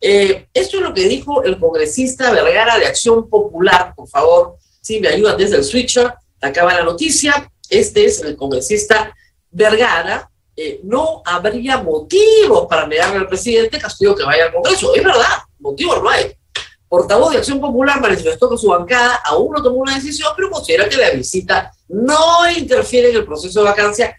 Eh, 0.00 0.46
esto 0.52 0.78
es 0.78 0.82
lo 0.82 0.92
que 0.92 1.08
dijo 1.08 1.42
el 1.44 1.58
congresista 1.58 2.32
Vergara 2.32 2.78
de 2.78 2.86
Acción 2.86 3.28
Popular, 3.28 3.94
por 3.94 4.08
favor, 4.08 4.56
si 4.80 5.00
me 5.00 5.08
ayudan 5.08 5.36
desde 5.36 5.56
el 5.56 5.64
switcher, 5.64 6.12
acaba 6.40 6.74
la 6.74 6.82
noticia, 6.82 7.50
este 7.70 8.04
es 8.04 8.20
el 8.20 8.36
congresista 8.36 9.14
Vergara, 9.50 10.28
eh, 10.54 10.80
no 10.82 11.22
habría 11.24 11.78
motivos 11.78 12.66
para 12.68 12.86
negarle 12.86 13.18
al 13.18 13.28
presidente 13.28 13.78
Castillo 13.78 14.14
que 14.14 14.24
vaya 14.24 14.46
al 14.46 14.52
Congreso. 14.52 14.94
Es 14.94 15.02
verdad, 15.02 15.38
motivos 15.60 16.02
no 16.02 16.10
hay. 16.10 16.32
Portavoz 16.88 17.32
de 17.32 17.38
Acción 17.38 17.58
Popular 17.58 18.00
manifestó 18.00 18.50
que 18.50 18.58
su 18.58 18.68
bancada 18.68 19.20
aún 19.24 19.52
no 19.52 19.62
tomó 19.62 19.76
una 19.78 19.94
decisión, 19.94 20.30
pero 20.36 20.50
considera 20.50 20.88
que 20.88 20.96
la 20.96 21.10
visita 21.10 21.72
no 21.88 22.50
interfiere 22.50 23.10
en 23.10 23.16
el 23.16 23.24
proceso 23.24 23.60
de 23.60 23.70
vacancia 23.70 24.14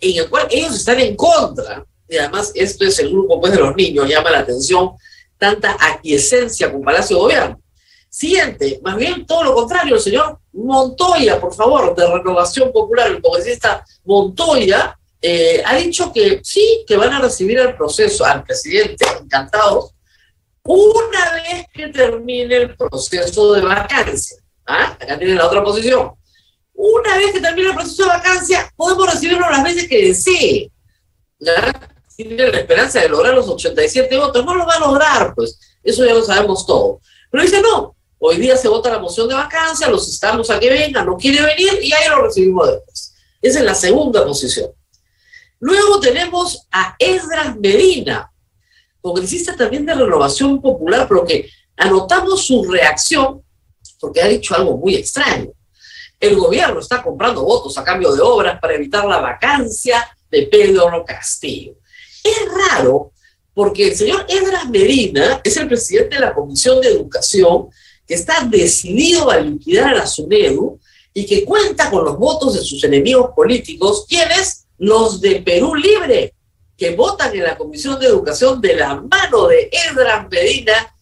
en 0.00 0.22
el 0.22 0.30
cual 0.30 0.46
ellos 0.50 0.76
están 0.76 0.98
en 1.00 1.14
contra. 1.14 1.84
Y 2.08 2.16
además, 2.16 2.52
esto 2.54 2.84
es 2.84 2.98
el 2.98 3.10
grupo 3.10 3.40
pues, 3.40 3.52
de 3.52 3.58
los 3.58 3.74
niños, 3.74 4.08
llama 4.08 4.30
la 4.30 4.40
atención 4.40 4.92
tanta 5.38 5.76
aquiescencia 5.78 6.72
con 6.72 6.82
Palacio 6.82 7.16
de 7.16 7.22
Gobierno. 7.22 7.60
Siguiente, 8.08 8.80
más 8.82 8.96
bien 8.96 9.26
todo 9.26 9.44
lo 9.44 9.54
contrario, 9.54 9.96
el 9.96 10.00
señor 10.00 10.38
Montoya, 10.52 11.38
por 11.38 11.54
favor, 11.54 11.94
de 11.94 12.06
Renovación 12.06 12.72
Popular, 12.72 13.08
el 13.08 13.20
congresista 13.20 13.84
Montoya, 14.04 14.98
eh, 15.20 15.62
ha 15.64 15.76
dicho 15.76 16.12
que 16.12 16.40
sí, 16.42 16.84
que 16.86 16.96
van 16.96 17.12
a 17.12 17.20
recibir 17.20 17.58
el 17.58 17.76
proceso 17.76 18.24
al 18.24 18.44
presidente, 18.44 19.04
encantados, 19.22 19.92
una 20.62 21.32
vez 21.32 21.66
que 21.72 21.88
termine 21.88 22.56
el 22.56 22.76
proceso 22.76 23.52
de 23.52 23.62
vacancia. 23.62 24.38
¿Ah? 24.66 24.96
Acá 25.00 25.18
tienen 25.18 25.36
la 25.36 25.46
otra 25.46 25.62
posición. 25.62 26.12
Una 26.74 27.16
vez 27.16 27.32
que 27.32 27.40
termine 27.40 27.68
el 27.68 27.74
proceso 27.74 28.02
de 28.04 28.08
vacancia, 28.08 28.72
podemos 28.76 29.12
recibirlo 29.12 29.48
las 29.48 29.62
veces 29.62 29.88
que 29.88 30.06
desee. 30.06 30.70
¿Ya? 31.38 31.95
Tiene 32.16 32.48
la 32.48 32.58
esperanza 32.58 33.00
de 33.00 33.08
lograr 33.08 33.34
los 33.34 33.48
87 33.48 34.16
votos. 34.16 34.44
No 34.44 34.54
lo 34.54 34.66
va 34.66 34.74
a 34.74 34.80
lograr, 34.80 35.34
pues. 35.34 35.58
Eso 35.82 36.04
ya 36.04 36.14
lo 36.14 36.22
sabemos 36.22 36.66
todo. 36.66 37.00
Pero 37.30 37.44
dice, 37.44 37.60
no, 37.60 37.96
Hoy 38.18 38.38
día 38.38 38.56
se 38.56 38.68
vota 38.68 38.90
la 38.90 38.98
moción 38.98 39.28
de 39.28 39.34
vacancia, 39.34 39.88
los 39.88 40.08
estamos 40.08 40.48
a 40.48 40.58
que 40.58 40.70
venga, 40.70 41.04
no 41.04 41.16
quiere 41.16 41.42
venir 41.42 41.78
y 41.82 41.92
ahí 41.92 42.08
lo 42.08 42.22
recibimos 42.22 42.66
después. 42.66 43.14
Esa 43.42 43.58
es 43.58 43.64
la 43.64 43.74
segunda 43.74 44.24
posición. 44.24 44.70
Luego 45.60 46.00
tenemos 46.00 46.66
a 46.70 46.96
Esdras 46.98 47.56
Medina, 47.56 48.30
congresista 49.02 49.54
también 49.54 49.84
de 49.84 49.94
Renovación 49.94 50.62
Popular, 50.62 51.06
pero 51.06 51.24
que 51.24 51.48
anotamos 51.76 52.46
su 52.46 52.64
reacción 52.64 53.42
porque 54.00 54.22
ha 54.22 54.28
dicho 54.28 54.54
algo 54.54 54.76
muy 54.78 54.94
extraño. 54.96 55.50
El 56.18 56.36
gobierno 56.36 56.80
está 56.80 57.02
comprando 57.02 57.44
votos 57.44 57.76
a 57.76 57.84
cambio 57.84 58.12
de 58.14 58.22
obras 58.22 58.58
para 58.60 58.74
evitar 58.74 59.04
la 59.04 59.18
vacancia 59.18 60.08
de 60.30 60.42
Pedro 60.44 61.04
Castillo. 61.04 61.74
Es 62.26 62.70
raro 62.70 63.12
porque 63.54 63.88
el 63.88 63.96
señor 63.96 64.26
Esdras 64.28 64.68
Medina 64.68 65.40
es 65.42 65.56
el 65.56 65.68
presidente 65.68 66.16
de 66.16 66.20
la 66.20 66.34
Comisión 66.34 66.80
de 66.80 66.88
Educación 66.88 67.68
que 68.06 68.14
está 68.14 68.44
decidido 68.44 69.30
a 69.30 69.40
liquidar 69.40 69.94
a 69.94 69.98
la 69.98 70.06
SUNEDU 70.06 70.78
y 71.14 71.24
que 71.24 71.44
cuenta 71.44 71.90
con 71.90 72.04
los 72.04 72.18
votos 72.18 72.54
de 72.54 72.60
sus 72.60 72.84
enemigos 72.84 73.30
políticos, 73.34 74.04
quienes 74.08 74.66
los 74.78 75.20
de 75.20 75.36
Perú 75.36 75.74
Libre, 75.74 76.34
que 76.76 76.94
votan 76.94 77.34
en 77.34 77.44
la 77.44 77.56
Comisión 77.56 77.98
de 77.98 78.06
Educación 78.06 78.60
de 78.60 78.74
la 78.76 78.96
mano 78.96 79.48
de 79.48 79.70
Esdras 79.72 80.28
Medina, 80.30 80.94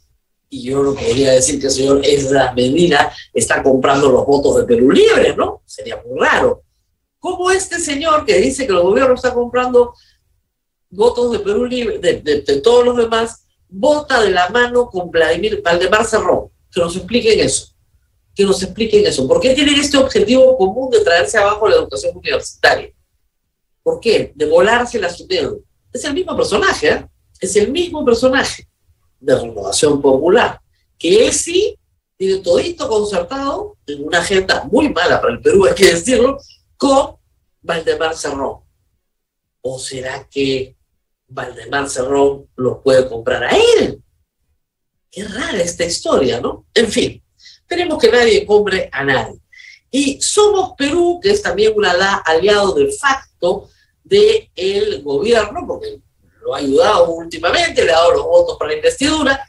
y 0.48 0.62
yo 0.62 0.84
no 0.84 0.94
podría 0.94 1.32
decir 1.32 1.58
que 1.58 1.66
el 1.66 1.72
señor 1.72 2.00
Esdras 2.04 2.54
Medina 2.54 3.12
está 3.32 3.60
comprando 3.60 4.08
los 4.10 4.24
votos 4.24 4.58
de 4.58 4.64
Perú 4.64 4.92
Libre, 4.92 5.34
¿no? 5.34 5.62
Sería 5.66 6.00
muy 6.06 6.20
raro. 6.20 6.62
¿Cómo 7.18 7.50
este 7.50 7.80
señor 7.80 8.24
que 8.24 8.36
dice 8.36 8.66
que 8.66 8.72
el 8.72 8.80
gobierno 8.80 9.14
está 9.14 9.34
comprando 9.34 9.94
votos 10.94 11.32
de 11.32 11.40
Perú 11.40 11.66
Libre, 11.66 11.98
de, 11.98 12.60
todos 12.62 12.84
los 12.84 12.96
demás, 12.96 13.46
vota 13.68 14.20
de 14.20 14.30
la 14.30 14.48
mano 14.48 14.88
con 14.88 15.10
Vladimir 15.10 15.60
Valdemar 15.62 16.04
Cerrón. 16.04 16.48
Que 16.70 16.80
nos 16.80 16.96
expliquen 16.96 17.40
eso. 17.40 17.68
Que 18.34 18.44
nos 18.44 18.62
expliquen 18.62 19.06
eso. 19.06 19.26
¿Por 19.28 19.40
qué 19.40 19.54
tienen 19.54 19.76
este 19.76 19.96
objetivo 19.96 20.56
común 20.56 20.90
de 20.90 21.00
traerse 21.00 21.38
abajo 21.38 21.68
la 21.68 21.76
educación 21.76 22.16
universitaria? 22.16 22.92
¿Por 23.82 24.00
qué? 24.00 24.32
De 24.34 24.46
volarse 24.46 24.98
la 24.98 25.10
SUTEDU. 25.10 25.64
Es 25.92 26.04
el 26.04 26.14
mismo 26.14 26.36
personaje, 26.36 26.88
¿eh? 26.88 27.06
Es 27.40 27.54
el 27.56 27.70
mismo 27.70 28.04
personaje 28.04 28.66
de 29.20 29.38
Renovación 29.38 30.00
Popular, 30.00 30.60
que 30.98 31.26
es 31.26 31.36
sí 31.42 31.78
tiene 32.16 32.38
todito 32.38 32.88
concertado 32.88 33.76
en 33.86 34.04
una 34.04 34.20
agenda 34.20 34.64
muy 34.70 34.88
mala 34.88 35.20
para 35.20 35.34
el 35.34 35.40
Perú, 35.40 35.66
hay 35.66 35.74
que 35.74 35.86
decirlo, 35.86 36.38
con 36.76 37.16
Valdemar 37.60 38.16
Cerrón. 38.16 38.60
¿O 39.60 39.78
será 39.78 40.26
que 40.30 40.76
Valdemar 41.28 41.88
Cerrón 41.88 42.48
lo 42.56 42.82
puede 42.82 43.08
comprar 43.08 43.44
a 43.44 43.50
él? 43.50 44.02
Qué 45.10 45.24
rara 45.24 45.60
esta 45.60 45.84
historia, 45.84 46.40
¿no? 46.40 46.66
En 46.74 46.90
fin, 46.90 47.22
tenemos 47.66 47.98
que 47.98 48.10
nadie 48.10 48.44
compre 48.44 48.88
a 48.92 49.04
nadie. 49.04 49.40
Y 49.90 50.20
Somos 50.20 50.72
Perú, 50.76 51.20
que 51.22 51.30
es 51.30 51.42
también 51.42 51.72
un 51.76 51.84
aliado 51.84 52.74
de 52.74 52.90
facto 52.92 53.68
del 54.02 55.02
gobierno, 55.02 55.64
porque 55.66 56.00
lo 56.42 56.54
ha 56.54 56.58
ayudado 56.58 57.10
últimamente, 57.10 57.84
le 57.84 57.92
ha 57.92 57.96
dado 57.96 58.12
los 58.12 58.24
votos 58.24 58.56
para 58.58 58.72
la 58.72 58.76
investidura, 58.76 59.48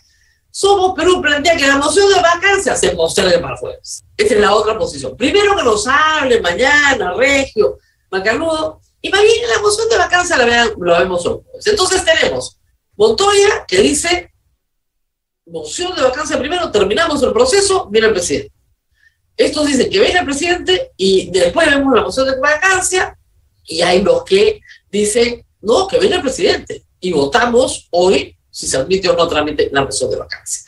somos 0.57 0.93
Perú 0.95 1.21
plantea 1.21 1.57
que 1.57 1.67
la 1.67 1.77
moción 1.77 2.07
de 2.07 2.21
vacancia 2.21 2.77
se 2.77 2.91
postergue 2.91 3.39
para 3.39 3.57
jueves. 3.57 4.05
Esta 4.15 4.35
es 4.35 4.39
la 4.39 4.55
otra 4.55 4.77
posición. 4.77 5.17
Primero 5.17 5.53
que 5.53 5.63
nos 5.63 5.85
hable 5.85 6.39
mañana, 6.39 7.13
Regio, 7.13 7.77
Macanudo, 8.09 8.79
mañana 9.09 9.47
la 9.55 9.61
moción 9.61 9.89
de 9.89 9.97
vacancia 9.97 10.37
la, 10.37 10.71
la 10.77 10.99
vemos 10.99 11.25
hoy. 11.25 11.41
Entonces 11.65 12.03
tenemos 12.03 12.59
Montoya 12.95 13.65
que 13.67 13.81
dice, 13.81 14.31
moción 15.45 15.95
de 15.95 16.01
vacancia 16.01 16.39
primero, 16.39 16.71
terminamos 16.71 17.21
el 17.23 17.33
proceso, 17.33 17.87
viene 17.89 18.07
el 18.07 18.13
presidente. 18.13 18.51
Estos 19.37 19.67
dicen 19.67 19.89
que 19.89 19.99
viene 19.99 20.19
el 20.19 20.25
presidente 20.25 20.91
y 20.95 21.29
después 21.29 21.69
vemos 21.69 21.93
la 21.93 22.03
moción 22.03 22.29
de 22.29 22.39
vacancia 22.39 23.17
y 23.65 23.81
hay 23.81 24.01
los 24.01 24.23
que 24.23 24.61
dicen, 24.89 25.45
no, 25.61 25.87
que 25.87 25.99
viene 25.99 26.15
el 26.15 26.21
presidente. 26.21 26.83
Y 27.01 27.11
votamos 27.11 27.87
hoy 27.91 28.37
si 28.49 28.67
se 28.67 28.77
admite 28.77 29.09
o 29.09 29.15
no 29.17 29.27
trámite 29.27 29.69
la 29.73 29.83
moción 29.83 30.09
de 30.09 30.15
vacancia. 30.15 30.63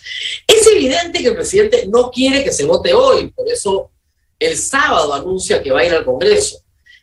Es 0.45 0.67
evidente 0.67 1.21
que 1.21 1.29
el 1.29 1.35
presidente 1.35 1.87
no 1.87 2.11
quiere 2.11 2.43
que 2.43 2.51
se 2.51 2.65
vote 2.65 2.93
hoy, 2.93 3.29
por 3.29 3.47
eso 3.47 3.91
el 4.37 4.57
sábado 4.57 5.13
anuncia 5.13 5.63
que 5.63 5.71
va 5.71 5.79
a 5.79 5.85
ir 5.85 5.93
al 5.93 6.03
Congreso. 6.03 6.59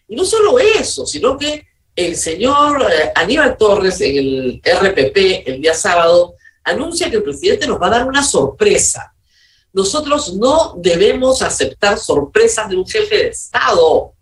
Y 0.09 0.17
no 0.17 0.25
solo 0.25 0.59
eso, 0.59 1.07
sino 1.07 1.37
que 1.39 1.67
el 1.97 2.17
señor 2.17 2.83
eh, 2.83 3.13
Aníbal 3.15 3.57
Torres 3.57 4.01
en 4.01 4.17
el 4.17 4.63
RPP 4.65 5.47
el 5.47 5.61
día 5.61 5.75
sábado 5.75 6.35
anuncia 6.65 7.11
que 7.11 7.17
el 7.17 7.23
presidente 7.23 7.67
nos 7.67 7.81
va 7.81 7.87
a 7.87 7.91
dar 7.91 8.07
una 8.09 8.23
sorpresa. 8.23 9.15
Nosotros 9.73 10.35
no 10.35 10.75
debemos 10.77 11.43
aceptar 11.43 11.99
sorpresas 11.99 12.69
de 12.69 12.77
un 12.77 12.87
jefe 12.87 13.17
de 13.17 13.29
Estado 13.29 14.13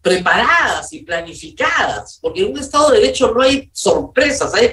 preparadas 0.00 0.92
y 0.92 1.02
planificadas, 1.02 2.18
porque 2.22 2.42
en 2.42 2.52
un 2.52 2.58
Estado 2.58 2.90
de 2.90 3.00
Derecho 3.00 3.32
no 3.34 3.42
hay 3.42 3.68
sorpresas, 3.72 4.54
hay 4.54 4.72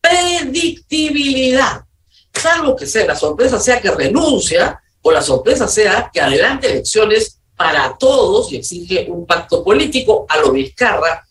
predictibilidad. 0.00 1.82
Salvo 2.32 2.76
que 2.76 2.86
sea 2.86 3.06
la 3.06 3.16
sorpresa 3.16 3.58
sea 3.58 3.80
que 3.80 3.90
renuncia 3.90 4.78
o 5.00 5.10
la 5.10 5.22
sorpresa 5.22 5.66
sea 5.66 6.10
que 6.12 6.20
adelante 6.20 6.70
elecciones 6.70 7.33
para 7.56 7.96
todos 7.96 8.52
y 8.52 8.56
exige 8.56 9.06
un 9.10 9.26
pacto 9.26 9.62
político 9.62 10.26
a 10.28 10.38
lo 10.38 10.52
Vizcarra, 10.52 11.26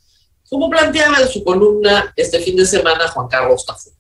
como 0.50 0.70
planteaba 0.70 1.20
en 1.20 1.28
su 1.28 1.44
columna 1.44 2.14
este 2.16 2.40
fin 2.40 2.56
de 2.56 2.66
semana 2.66 3.08
Juan 3.08 3.28
Carlos 3.28 3.66
Tafú. 3.66 3.92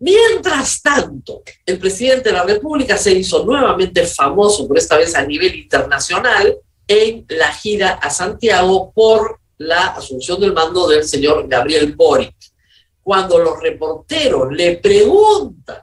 Mientras 0.00 0.80
tanto, 0.80 1.42
el 1.66 1.78
presidente 1.78 2.28
de 2.28 2.36
la 2.36 2.44
República 2.44 2.96
se 2.96 3.12
hizo 3.12 3.44
nuevamente 3.44 4.06
famoso, 4.06 4.66
por 4.66 4.78
esta 4.78 4.96
vez 4.96 5.14
a 5.14 5.24
nivel 5.24 5.54
internacional, 5.56 6.56
en 6.86 7.26
la 7.28 7.52
gira 7.52 7.90
a 7.90 8.08
Santiago 8.08 8.92
por 8.92 9.40
la 9.58 9.88
asunción 9.88 10.40
del 10.40 10.52
mando 10.52 10.88
del 10.88 11.04
señor 11.04 11.46
Gabriel 11.48 11.94
Boric 11.94 12.34
cuando 13.08 13.38
los 13.38 13.58
reporteros 13.60 14.52
le 14.52 14.76
preguntan, 14.76 15.78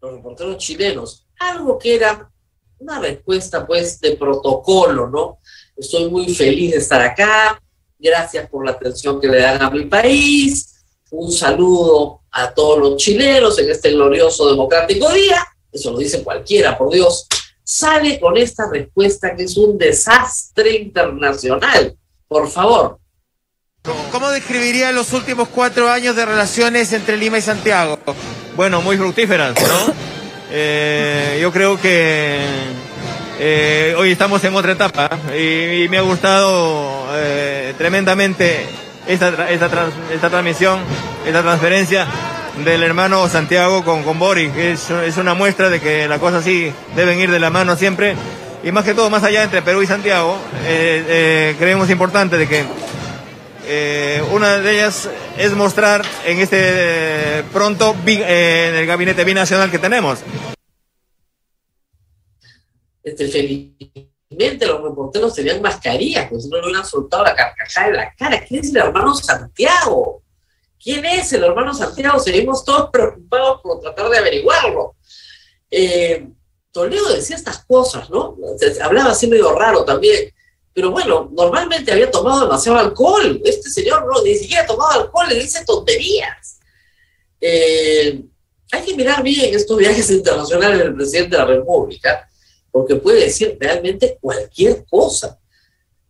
los 0.00 0.12
reporteros 0.12 0.56
chilenos, 0.56 1.26
algo 1.38 1.78
que 1.78 1.96
era 1.96 2.30
una 2.78 3.00
respuesta 3.00 3.66
pues 3.66 4.00
de 4.00 4.16
protocolo, 4.16 5.08
¿no? 5.08 5.38
Estoy 5.76 6.10
muy 6.10 6.34
feliz 6.34 6.72
de 6.72 6.78
estar 6.78 7.00
acá, 7.00 7.60
gracias 7.98 8.48
por 8.48 8.64
la 8.64 8.72
atención 8.72 9.20
que 9.20 9.28
le 9.28 9.40
dan 9.40 9.62
a 9.62 9.70
mi 9.70 9.84
país, 9.86 10.74
un 11.10 11.30
saludo 11.32 12.22
a 12.30 12.52
todos 12.52 12.78
los 12.78 12.96
chilenos 12.96 13.58
en 13.58 13.70
este 13.70 13.90
glorioso 13.92 14.50
democrático 14.50 15.12
día, 15.12 15.46
eso 15.72 15.92
lo 15.92 15.98
dice 15.98 16.22
cualquiera, 16.22 16.76
por 16.76 16.92
Dios, 16.92 17.26
sale 17.62 18.20
con 18.20 18.36
esta 18.36 18.70
respuesta 18.70 19.34
que 19.34 19.44
es 19.44 19.56
un 19.56 19.76
desastre 19.76 20.76
internacional. 20.76 21.96
Por 22.28 22.48
favor, 22.48 22.98
¿Cómo 24.10 24.30
describiría 24.30 24.90
los 24.92 25.12
últimos 25.12 25.48
cuatro 25.48 25.88
años 25.88 26.16
de 26.16 26.24
relaciones 26.24 26.92
entre 26.92 27.16
Lima 27.16 27.38
y 27.38 27.42
Santiago? 27.42 27.98
Bueno, 28.56 28.82
muy 28.82 28.96
fructíferas, 28.96 29.54
¿no? 29.62 30.05
Eh, 30.50 31.38
yo 31.40 31.50
creo 31.52 31.80
que 31.80 32.38
eh, 33.38 33.94
hoy 33.98 34.12
estamos 34.12 34.42
en 34.44 34.54
otra 34.54 34.72
etapa 34.72 35.10
y, 35.36 35.88
me 35.88 35.98
ha 35.98 36.02
gustado 36.02 37.06
eh, 37.14 37.74
tremendamente 37.76 38.66
esta, 39.08 39.28
esta, 39.50 39.88
esta, 40.12 40.30
transmisión, 40.30 40.80
esta 41.26 41.42
transferencia 41.42 42.06
del 42.64 42.82
hermano 42.82 43.28
Santiago 43.28 43.84
con, 43.84 44.04
con 44.04 44.18
Boris. 44.18 44.54
Es, 44.56 44.90
es 44.90 45.16
una 45.16 45.34
muestra 45.34 45.68
de 45.68 45.80
que 45.80 46.06
las 46.06 46.20
cosas 46.20 46.44
sí 46.44 46.72
deben 46.94 47.18
ir 47.18 47.30
de 47.30 47.40
la 47.40 47.50
mano 47.50 47.74
siempre 47.76 48.14
y 48.62 48.72
más 48.72 48.84
que 48.84 48.94
todo, 48.94 49.10
más 49.10 49.24
allá 49.24 49.42
entre 49.42 49.62
Perú 49.62 49.82
y 49.82 49.86
Santiago, 49.86 50.38
creemos 51.58 51.88
importante 51.90 52.36
de 52.36 52.48
que 52.48 52.64
eh, 53.66 54.22
una 54.32 54.58
de 54.58 54.72
ellas 54.72 55.08
es 55.36 55.52
mostrar 55.52 56.04
en 56.24 56.38
este 56.38 56.58
eh, 56.60 57.44
pronto 57.52 57.96
eh, 58.06 58.68
en 58.70 58.76
el 58.76 58.86
gabinete 58.86 59.24
binacional 59.24 59.70
que 59.70 59.78
tenemos. 59.78 60.20
Este, 63.02 63.28
felizmente 63.28 64.66
los 64.66 64.82
reporteros 64.82 65.34
tenían 65.34 65.60
mascarillas, 65.60 66.28
pues 66.30 66.46
no 66.46 66.58
le 66.58 66.64
hubieran 66.64 66.86
soltado 66.86 67.24
la 67.24 67.34
carcajada 67.34 67.88
en 67.88 67.96
la 67.96 68.14
cara. 68.14 68.44
¿Quién 68.46 68.60
es 68.60 68.70
el 68.70 68.76
hermano 68.76 69.14
Santiago? 69.14 70.22
¿Quién 70.82 71.04
es 71.04 71.32
el 71.32 71.44
hermano 71.44 71.74
Santiago? 71.74 72.20
Seguimos 72.20 72.64
todos 72.64 72.90
preocupados 72.90 73.60
por 73.62 73.80
tratar 73.80 74.10
de 74.10 74.18
averiguarlo. 74.18 74.94
Toledo 76.70 77.14
decía 77.14 77.36
estas 77.36 77.64
cosas, 77.64 78.10
¿no? 78.10 78.36
Hablaba 78.82 79.10
así 79.10 79.26
medio 79.26 79.52
raro 79.52 79.84
también 79.84 80.32
pero 80.76 80.90
bueno, 80.90 81.30
normalmente 81.32 81.90
había 81.90 82.10
tomado 82.10 82.42
demasiado 82.42 82.76
alcohol. 82.76 83.40
Este 83.42 83.70
señor 83.70 84.06
no, 84.06 84.22
ni 84.22 84.34
siquiera 84.34 84.62
ha 84.62 84.66
tomado 84.66 85.04
alcohol, 85.04 85.26
le 85.26 85.36
dice 85.36 85.64
tonterías. 85.64 86.58
Eh, 87.40 88.22
hay 88.70 88.82
que 88.82 88.94
mirar 88.94 89.22
bien 89.22 89.54
estos 89.54 89.78
viajes 89.78 90.10
internacionales 90.10 90.80
del 90.80 90.94
presidente 90.94 91.30
de 91.30 91.38
la 91.38 91.46
República, 91.46 92.28
porque 92.70 92.96
puede 92.96 93.20
decir 93.20 93.56
realmente 93.58 94.18
cualquier 94.20 94.84
cosa. 94.84 95.40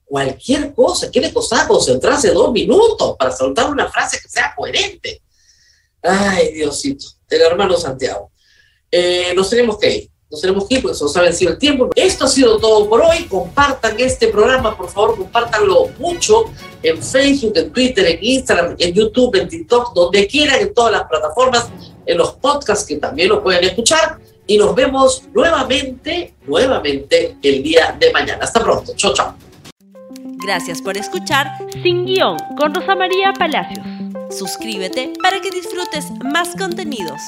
Cualquier 0.05 0.75
cosa. 0.75 1.13
¿Qué 1.13 1.21
le 1.21 1.33
costaba 1.33 1.69
concentrarse 1.69 2.33
dos 2.33 2.51
minutos 2.51 3.15
para 3.17 3.31
soltar 3.31 3.71
una 3.71 3.89
frase 3.89 4.19
que 4.21 4.29
sea 4.29 4.53
coherente? 4.57 5.23
Ay, 6.03 6.55
Diosito, 6.55 7.07
el 7.31 7.43
hermano 7.43 7.77
Santiago. 7.77 8.33
Eh, 8.91 9.33
nos 9.33 9.49
tenemos 9.49 9.79
que 9.79 9.95
ir. 9.95 10.11
Nos 10.29 10.41
tenemos 10.41 10.67
que 10.67 10.75
ir 10.75 10.83
porque 10.83 10.97
se 10.97 11.05
nos 11.05 11.17
ha 11.17 11.23
vencido 11.23 11.53
el 11.53 11.59
tiempo. 11.59 11.89
Esto 11.95 12.25
ha 12.25 12.29
sido 12.29 12.59
todo 12.59 12.89
por 12.89 13.01
hoy. 13.01 13.25
Compartan 13.25 13.95
este 13.99 14.29
programa, 14.29 14.77
por 14.77 14.89
favor, 14.91 15.17
compártanlo 15.17 15.89
mucho 16.01 16.47
en 16.83 17.01
Facebook, 17.01 17.53
en 17.55 17.73
Twitter, 17.73 18.07
en 18.07 18.19
Instagram, 18.21 18.75
en 18.77 18.93
YouTube, 18.93 19.37
en 19.37 19.49
TikTok, 19.49 19.95
donde 19.95 20.27
quieran, 20.27 20.61
en 20.61 20.75
todas 20.75 20.93
las 20.93 21.05
plataformas, 21.05 21.69
en 22.05 22.19
los 22.19 22.33
podcasts 22.35 22.85
que 22.85 22.97
también 22.97 23.29
lo 23.29 23.43
pueden 23.43 23.63
escuchar. 23.63 24.19
Y 24.49 24.59
nos 24.59 24.75
vemos 24.75 25.23
nuevamente, 25.33 26.35
nuevamente 26.45 27.37
el 27.43 27.63
día 27.63 27.97
de 27.99 28.13
mañana. 28.13 28.43
Hasta 28.43 28.63
pronto. 28.63 28.95
Chao, 28.97 29.15
chao. 29.15 29.35
Gracias 30.45 30.83
por 30.83 30.97
escuchar 30.97 31.47
Sin 31.83 32.05
Guión 32.05 32.37
con 32.59 32.75
Rosa 32.75 32.97
María 32.97 33.33
Palacios. 33.33 33.87
Suscríbete 34.31 35.13
para 35.23 35.41
que 35.41 35.51
disfrutes 35.51 36.11
más 36.33 36.55
contenidos. 36.57 37.21